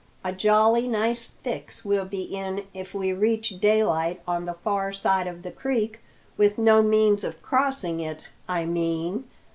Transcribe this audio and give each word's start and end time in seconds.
A 0.23 0.31
jolly 0.31 0.87
nice 0.87 1.27
fix 1.27 1.85
we'll 1.85 2.05
be 2.05 2.23
in 2.23 2.65
if 2.73 2.95
we 2.95 3.13
reach 3.13 3.59
daylight 3.61 4.19
on 4.27 4.45
the 4.45 4.55
far 4.55 4.91
side 4.91 5.27
of 5.27 5.43
the 5.43 5.51
creek 5.51 5.99
with 6.37 6.57
no 6.57 6.81
means 6.81 7.23
of 7.23 7.43
crossing 7.43 7.99
it, 7.99 8.25
I 8.49 8.65
mean. 8.65 9.25